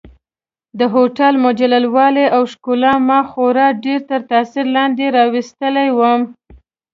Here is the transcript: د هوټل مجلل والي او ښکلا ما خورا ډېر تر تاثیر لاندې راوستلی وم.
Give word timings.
د 0.79 0.81
هوټل 0.93 1.33
مجلل 1.45 1.85
والي 1.95 2.25
او 2.35 2.41
ښکلا 2.51 2.93
ما 3.07 3.19
خورا 3.29 3.67
ډېر 3.83 3.99
تر 4.09 4.21
تاثیر 4.31 4.65
لاندې 4.75 5.05
راوستلی 5.17 5.89
وم. 5.97 6.21